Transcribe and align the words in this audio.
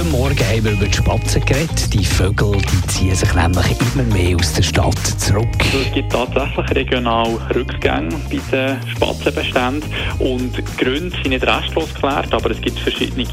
Heute 0.00 0.12
Morgen 0.12 0.38
haben 0.38 0.64
wir 0.64 0.72
über 0.72 0.86
die 0.86 0.96
Spatzen 0.96 1.44
geredet. 1.44 1.92
Die 1.92 2.06
Vögel 2.06 2.52
die 2.52 2.86
ziehen 2.86 3.14
sich 3.14 3.34
nämlich 3.34 3.66
immer 3.94 4.02
mehr 4.04 4.34
aus 4.34 4.54
der 4.54 4.62
Stadt 4.62 4.96
zurück. 5.18 5.46
Es 5.60 5.92
gibt 5.92 6.10
tatsächlich 6.10 6.70
regional 6.70 7.28
Rückgänge 7.54 8.08
bei 8.30 8.40
den 8.50 8.78
Spatzenbeständen 8.92 9.82
und 10.18 10.56
die 10.56 10.82
Gründe 10.82 11.14
sind 11.16 11.28
nicht 11.28 11.46
restlos 11.46 11.92
geklärt, 11.92 12.32
aber 12.32 12.50
es 12.50 12.62
gibt 12.62 12.78
verschiedene 12.78 13.26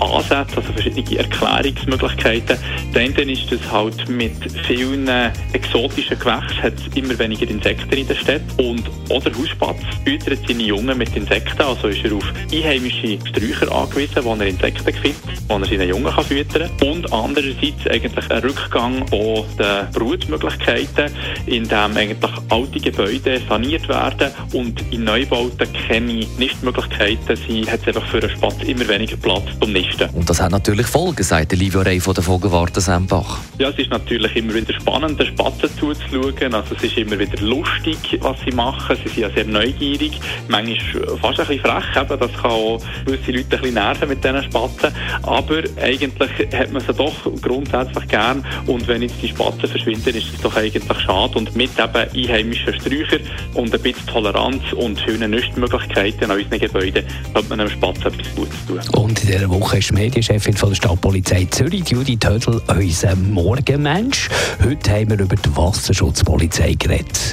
Ansätze, 0.00 0.56
also 0.56 0.72
verschiedene 0.72 1.16
Erklärungsmöglichkeiten. 1.16 2.58
Der 2.92 3.02
eine 3.02 3.32
ist, 3.32 3.52
dass 3.52 3.70
halt 3.70 4.08
mit 4.08 4.34
vielen 4.66 5.08
exotischen 5.52 6.18
Gewächsen 6.18 6.60
hat 6.60 6.74
es 6.74 6.96
immer 6.96 7.16
weniger 7.20 7.48
Insekten 7.48 7.94
in 7.94 8.08
der 8.08 8.16
Stadt 8.16 8.42
und 8.56 8.82
oder 9.10 9.30
Hausspatz 9.36 9.78
füttert 10.04 10.40
seine 10.48 10.64
Jungen 10.64 10.98
mit 10.98 11.14
Insekten, 11.14 11.62
also 11.62 11.86
ist 11.86 12.04
er 12.04 12.14
auf 12.14 12.32
einheimische 12.52 13.16
Sträucher 13.28 13.70
angewiesen, 13.72 14.24
wo 14.24 14.34
er 14.34 14.46
Insekten 14.46 14.92
findet, 14.92 15.16
wo 15.46 15.54
er 15.54 15.64
seine 15.66 15.84
Jungen 15.84 15.99
kann 16.04 16.24
füttern 16.24 16.70
kann 16.78 16.88
und 16.88 17.12
andererseits 17.12 17.86
eigentlich 17.88 18.30
ein 18.30 18.42
Rückgang 18.42 19.06
den 19.10 19.90
Brutmöglichkeiten, 19.92 21.12
indem 21.46 21.96
eigentlich 21.96 22.30
alte 22.48 22.80
Gebäude 22.80 23.40
saniert 23.48 23.88
werden 23.88 24.30
und 24.52 24.82
in 24.90 25.04
Neubauten 25.04 25.68
keine 25.88 26.26
Nistmöglichkeiten 26.38 27.36
sind, 27.36 27.70
hat 27.70 27.80
es 27.80 27.88
einfach 27.88 28.06
für 28.06 28.18
einen 28.18 28.30
Spatz 28.30 28.56
immer 28.66 28.86
weniger 28.88 29.16
Platz 29.16 29.44
zum 29.60 29.72
Nisten. 29.72 30.08
Und 30.10 30.28
das 30.28 30.40
hat 30.40 30.52
natürlich 30.52 30.86
Folgen, 30.86 31.22
sagt 31.22 31.52
der 31.52 31.58
Livio 31.58 31.80
Rey 31.80 32.00
von 32.00 32.14
der 32.14 32.22
Vogelwarte 32.24 32.80
Sembach. 32.80 33.38
Ja, 33.58 33.68
es 33.68 33.78
ist 33.78 33.90
natürlich 33.90 34.34
immer 34.36 34.54
wieder 34.54 34.72
spannend, 34.74 35.18
den 35.18 35.26
Spatzen 35.26 35.70
zuzuschauen. 35.78 36.54
Also 36.54 36.74
es 36.76 36.84
ist 36.84 36.96
immer 36.96 37.18
wieder 37.18 37.40
lustig, 37.42 37.98
was 38.20 38.36
sie 38.44 38.52
machen. 38.52 38.96
Sie 38.96 39.08
sind 39.08 39.18
ja 39.18 39.30
sehr 39.30 39.44
neugierig, 39.44 40.20
manchmal 40.48 41.18
fast 41.18 41.40
ein 41.40 41.46
bisschen 41.46 41.60
frech. 41.60 42.02
Eben. 42.02 42.20
Das 42.20 42.32
kann 42.32 42.50
auch 42.50 42.82
gewisse 43.04 43.32
Leute 43.32 43.56
ein 43.56 43.60
bisschen 43.62 43.74
nerven 43.74 44.08
mit 44.08 44.24
diesen 44.24 44.42
Spatzen. 44.44 44.94
Aber 45.22 45.62
eigentlich 45.80 46.30
hat 46.52 46.72
man 46.72 46.82
sie 46.82 46.92
doch 46.92 47.14
grundsätzlich 47.40 48.08
gern. 48.08 48.44
Und 48.66 48.86
wenn 48.88 49.02
jetzt 49.02 49.16
die 49.22 49.28
Spatzen 49.28 49.68
verschwinden, 49.68 50.14
ist 50.14 50.34
es 50.34 50.40
doch 50.40 50.54
eigentlich 50.56 50.98
schade. 51.00 51.38
Und 51.38 51.54
mit 51.56 51.70
eben 51.78 52.28
einheimischen 52.28 52.74
Sträuchern 52.74 53.20
und 53.54 53.74
ein 53.74 53.80
bisschen 53.80 54.06
Toleranz 54.06 54.62
und 54.74 55.00
vielen 55.00 55.30
Nüchtmöglichkeiten 55.30 56.30
an 56.30 56.38
unseren 56.38 56.58
Gebäuden 56.58 57.04
hat 57.34 57.48
man 57.48 57.60
einem 57.60 57.70
Spatzen 57.70 58.06
etwas 58.06 58.34
Gutes 58.34 58.66
tun. 58.66 59.00
Und 59.00 59.22
in 59.22 59.32
dieser 59.32 59.50
Woche 59.50 59.78
ist 59.78 59.90
die 59.90 59.94
Medienchefin 59.94 60.56
von 60.56 60.70
der 60.70 60.76
Stadtpolizei 60.76 61.46
Zürich, 61.50 61.88
Judy 61.88 62.16
Tödel, 62.16 62.60
unser 62.68 63.16
Morgenmensch. 63.16 64.28
Heute 64.64 64.90
haben 64.90 65.10
wir 65.10 65.20
über 65.20 65.36
die 65.36 65.56
Wasserschutzpolizei 65.56 66.74
geredet. 66.78 67.32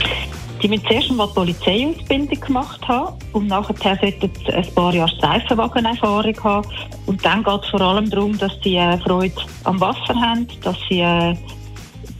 Die 0.61 0.67
müssen 0.67 0.85
zuerst 0.87 1.11
einmal 1.11 1.27
die 1.27 1.33
Polizeiausbildung 1.33 2.39
gemacht 2.39 2.87
haben 2.87 3.17
und 3.33 3.47
nachher 3.47 3.97
sollten 4.01 4.31
sie 4.45 4.53
ein 4.53 4.73
paar 4.73 4.93
Jahre 4.93 5.11
Seifenwagenerfahrung 5.21 6.43
haben. 6.43 6.67
Und 7.05 7.23
dann 7.23 7.43
geht 7.43 7.63
es 7.63 7.69
vor 7.69 7.81
allem 7.81 8.09
darum, 8.09 8.37
dass 8.37 8.53
sie 8.63 8.75
äh, 8.75 8.97
Freude 8.99 9.35
am 9.65 9.79
Wasser 9.79 10.15
haben, 10.15 10.47
dass 10.63 10.77
sie 10.89 11.01
äh, 11.01 11.35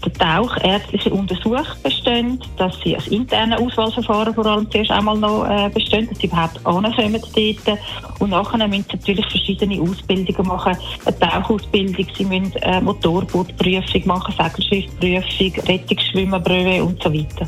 den 0.05 0.13
tauchärztlichen 0.13 1.11
Untersuch 1.13 1.75
bestehen, 1.81 2.39
dass 2.57 2.79
sie 2.83 2.95
ein 2.95 3.03
internes 3.11 3.59
Auswahlverfahren 3.59 4.33
vor 4.35 4.45
allem 4.45 4.69
zuerst 4.69 4.91
einmal 4.91 5.17
noch 5.17 5.45
äh, 5.45 5.69
bestehen, 5.69 6.07
dass 6.07 6.19
sie 6.19 6.27
überhaupt 6.27 6.63
ankommen 6.66 7.22
dort. 7.22 7.79
Und 8.19 8.29
nachher 8.29 8.67
müssen 8.67 8.85
sie 8.89 8.97
natürlich 8.97 9.25
verschiedene 9.25 9.81
Ausbildungen 9.81 10.47
machen. 10.47 10.77
Eine 11.05 11.19
Tauchausbildung, 11.19 12.07
sie 12.16 12.25
müssen 12.25 12.53
eine 12.61 12.81
Motorbootprüfung 12.81 14.05
machen, 14.05 14.33
Segelschiffprüfung, 14.38 15.63
Rettungsschwimmerprüfung 15.67 16.88
und 16.88 17.01
so 17.03 17.12
weiter. 17.13 17.47